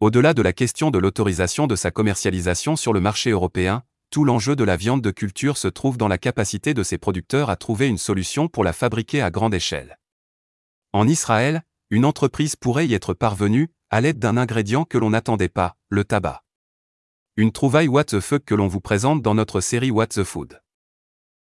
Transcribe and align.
Au-delà 0.00 0.34
de 0.34 0.42
la 0.42 0.52
question 0.52 0.90
de 0.90 0.98
l'autorisation 0.98 1.66
de 1.66 1.74
sa 1.74 1.90
commercialisation 1.90 2.76
sur 2.76 2.92
le 2.92 3.00
marché 3.00 3.30
européen, 3.30 3.82
tout 4.10 4.24
l'enjeu 4.24 4.54
de 4.54 4.62
la 4.62 4.76
viande 4.76 5.00
de 5.00 5.10
culture 5.10 5.56
se 5.56 5.68
trouve 5.68 5.96
dans 5.96 6.06
la 6.06 6.18
capacité 6.18 6.74
de 6.74 6.82
ses 6.82 6.98
producteurs 6.98 7.48
à 7.48 7.56
trouver 7.56 7.88
une 7.88 7.96
solution 7.96 8.46
pour 8.46 8.62
la 8.62 8.74
fabriquer 8.74 9.22
à 9.22 9.30
grande 9.30 9.54
échelle. 9.54 9.98
En 10.92 11.08
Israël, 11.08 11.62
une 11.88 12.04
entreprise 12.04 12.56
pourrait 12.56 12.86
y 12.86 12.92
être 12.92 13.14
parvenue, 13.14 13.70
à 13.88 14.02
l'aide 14.02 14.18
d'un 14.18 14.36
ingrédient 14.36 14.84
que 14.84 14.98
l'on 14.98 15.10
n'attendait 15.10 15.48
pas, 15.48 15.76
le 15.88 16.04
tabac. 16.04 16.44
Une 17.38 17.52
trouvaille 17.52 17.88
What 17.88 18.04
the 18.04 18.20
fuck 18.20 18.44
que 18.44 18.54
l'on 18.54 18.68
vous 18.68 18.80
présente 18.80 19.22
dans 19.22 19.34
notre 19.34 19.62
série 19.62 19.90
What 19.90 20.08
the 20.08 20.24
Food. 20.24 20.60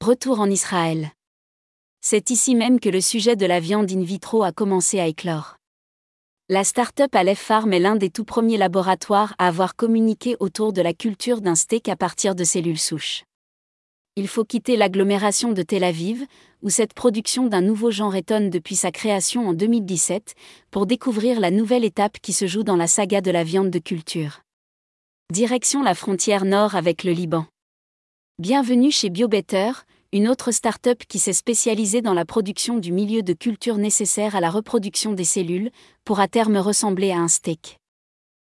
Retour 0.00 0.38
en 0.38 0.48
Israël. 0.48 1.10
C'est 2.00 2.30
ici 2.30 2.54
même 2.54 2.78
que 2.78 2.88
le 2.88 3.00
sujet 3.00 3.34
de 3.34 3.46
la 3.46 3.58
viande 3.58 3.90
in 3.90 4.02
vitro 4.02 4.44
a 4.44 4.52
commencé 4.52 5.00
à 5.00 5.08
éclore. 5.08 5.58
La 6.50 6.64
start-up 6.64 7.14
Aleph 7.14 7.40
Farm 7.40 7.74
est 7.74 7.78
l'un 7.78 7.96
des 7.96 8.08
tout 8.08 8.24
premiers 8.24 8.56
laboratoires 8.56 9.34
à 9.36 9.48
avoir 9.48 9.76
communiqué 9.76 10.34
autour 10.40 10.72
de 10.72 10.80
la 10.80 10.94
culture 10.94 11.42
d'un 11.42 11.54
steak 11.54 11.90
à 11.90 11.96
partir 11.96 12.34
de 12.34 12.42
cellules 12.42 12.78
souches. 12.78 13.24
Il 14.16 14.28
faut 14.28 14.44
quitter 14.44 14.78
l'agglomération 14.78 15.52
de 15.52 15.60
Tel 15.60 15.84
Aviv, 15.84 16.24
où 16.62 16.70
cette 16.70 16.94
production 16.94 17.48
d'un 17.48 17.60
nouveau 17.60 17.90
genre 17.90 18.16
étonne 18.16 18.48
depuis 18.48 18.76
sa 18.76 18.90
création 18.90 19.46
en 19.46 19.52
2017, 19.52 20.34
pour 20.70 20.86
découvrir 20.86 21.38
la 21.38 21.50
nouvelle 21.50 21.84
étape 21.84 22.18
qui 22.18 22.32
se 22.32 22.46
joue 22.46 22.62
dans 22.62 22.76
la 22.76 22.86
saga 22.86 23.20
de 23.20 23.30
la 23.30 23.44
viande 23.44 23.68
de 23.68 23.78
culture. 23.78 24.40
Direction 25.30 25.82
la 25.82 25.94
frontière 25.94 26.46
nord 26.46 26.76
avec 26.76 27.04
le 27.04 27.12
Liban. 27.12 27.44
Bienvenue 28.38 28.90
chez 28.90 29.10
BioBetter, 29.10 29.72
une 30.10 30.28
autre 30.28 30.52
start-up 30.52 31.02
qui 31.06 31.18
s'est 31.18 31.34
spécialisée 31.34 32.00
dans 32.00 32.14
la 32.14 32.24
production 32.24 32.78
du 32.78 32.92
milieu 32.92 33.22
de 33.22 33.34
culture 33.34 33.76
nécessaire 33.76 34.34
à 34.34 34.40
la 34.40 34.48
reproduction 34.48 35.12
des 35.12 35.24
cellules, 35.24 35.70
pour 36.06 36.18
à 36.18 36.28
terme 36.28 36.56
ressembler 36.56 37.10
à 37.10 37.18
un 37.18 37.28
steak. 37.28 37.78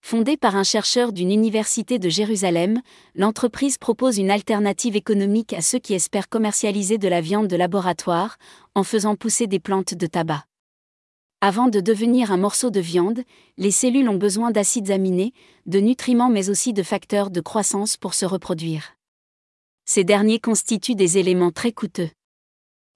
Fondée 0.00 0.38
par 0.38 0.56
un 0.56 0.64
chercheur 0.64 1.12
d'une 1.12 1.30
université 1.30 1.98
de 1.98 2.08
Jérusalem, 2.08 2.80
l'entreprise 3.14 3.76
propose 3.76 4.16
une 4.16 4.30
alternative 4.30 4.96
économique 4.96 5.52
à 5.52 5.60
ceux 5.60 5.78
qui 5.78 5.92
espèrent 5.92 6.30
commercialiser 6.30 6.96
de 6.96 7.08
la 7.08 7.20
viande 7.20 7.48
de 7.48 7.56
laboratoire, 7.56 8.38
en 8.74 8.82
faisant 8.82 9.14
pousser 9.14 9.46
des 9.46 9.60
plantes 9.60 9.92
de 9.92 10.06
tabac. 10.06 10.46
Avant 11.42 11.68
de 11.68 11.80
devenir 11.80 12.32
un 12.32 12.38
morceau 12.38 12.70
de 12.70 12.80
viande, 12.80 13.20
les 13.58 13.70
cellules 13.70 14.08
ont 14.08 14.16
besoin 14.16 14.50
d'acides 14.50 14.90
aminés, 14.90 15.34
de 15.66 15.78
nutriments 15.78 16.30
mais 16.30 16.48
aussi 16.48 16.72
de 16.72 16.82
facteurs 16.82 17.28
de 17.28 17.42
croissance 17.42 17.98
pour 17.98 18.14
se 18.14 18.24
reproduire 18.24 18.94
ces 19.84 20.04
derniers 20.04 20.40
constituent 20.40 20.94
des 20.94 21.18
éléments 21.18 21.50
très 21.50 21.72
coûteux. 21.72 22.10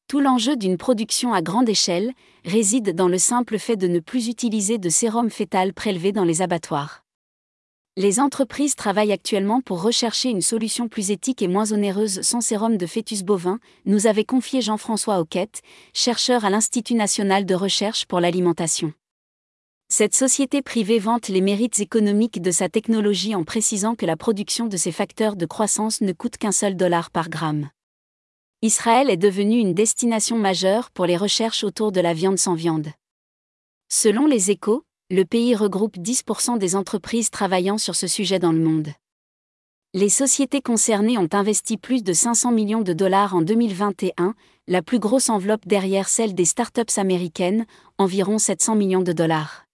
Tout 0.08 0.20
l'enjeu 0.20 0.56
d'une 0.56 0.78
production 0.78 1.34
à 1.34 1.42
grande 1.42 1.68
échelle 1.68 2.12
réside 2.44 2.94
dans 2.94 3.08
le 3.08 3.18
simple 3.18 3.58
fait 3.58 3.76
de 3.76 3.88
ne 3.88 4.00
plus 4.00 4.28
utiliser 4.28 4.78
de 4.78 4.88
sérum 4.88 5.28
fœtal 5.28 5.74
prélevé 5.74 6.12
dans 6.12 6.24
les 6.24 6.40
abattoirs. 6.40 7.04
Les 7.96 8.20
entreprises 8.20 8.74
travaillent 8.76 9.12
actuellement 9.12 9.60
pour 9.60 9.82
rechercher 9.82 10.30
une 10.30 10.40
solution 10.40 10.88
plus 10.88 11.10
éthique 11.10 11.42
et 11.42 11.48
moins 11.48 11.72
onéreuse 11.72 12.22
sans 12.22 12.40
sérum 12.40 12.76
de 12.76 12.86
fœtus 12.86 13.22
bovin, 13.22 13.58
nous 13.86 14.06
avait 14.06 14.24
confié 14.24 14.62
Jean-François 14.62 15.18
Auquette, 15.18 15.62
chercheur 15.92 16.44
à 16.44 16.50
l'Institut 16.50 16.94
national 16.94 17.44
de 17.44 17.54
recherche 17.56 18.06
pour 18.06 18.20
l'alimentation. 18.20 18.92
Cette 19.90 20.14
société 20.14 20.60
privée 20.60 20.98
vante 20.98 21.28
les 21.28 21.40
mérites 21.40 21.80
économiques 21.80 22.42
de 22.42 22.50
sa 22.50 22.68
technologie 22.68 23.34
en 23.34 23.44
précisant 23.44 23.94
que 23.94 24.04
la 24.04 24.18
production 24.18 24.66
de 24.66 24.76
ces 24.76 24.92
facteurs 24.92 25.34
de 25.34 25.46
croissance 25.46 26.02
ne 26.02 26.12
coûte 26.12 26.36
qu'un 26.36 26.52
seul 26.52 26.76
dollar 26.76 27.10
par 27.10 27.30
gramme. 27.30 27.70
Israël 28.60 29.08
est 29.08 29.16
devenu 29.16 29.58
une 29.58 29.72
destination 29.72 30.36
majeure 30.36 30.90
pour 30.90 31.06
les 31.06 31.16
recherches 31.16 31.64
autour 31.64 31.90
de 31.90 32.02
la 32.02 32.12
viande 32.12 32.38
sans 32.38 32.54
viande. 32.54 32.88
Selon 33.88 34.26
les 34.26 34.50
échos, 34.50 34.84
le 35.08 35.24
pays 35.24 35.54
regroupe 35.54 35.96
10% 35.96 36.58
des 36.58 36.76
entreprises 36.76 37.30
travaillant 37.30 37.78
sur 37.78 37.96
ce 37.96 38.06
sujet 38.06 38.38
dans 38.38 38.52
le 38.52 38.60
monde. 38.60 38.88
Les 39.94 40.10
sociétés 40.10 40.60
concernées 40.60 41.16
ont 41.16 41.30
investi 41.32 41.78
plus 41.78 42.02
de 42.02 42.12
500 42.12 42.52
millions 42.52 42.82
de 42.82 42.92
dollars 42.92 43.34
en 43.34 43.40
2021, 43.40 44.34
la 44.66 44.82
plus 44.82 44.98
grosse 44.98 45.30
enveloppe 45.30 45.66
derrière 45.66 46.10
celle 46.10 46.34
des 46.34 46.44
startups 46.44 46.98
américaines, 46.98 47.64
environ 47.96 48.36
700 48.36 48.74
millions 48.74 49.02
de 49.02 49.12
dollars. 49.12 49.67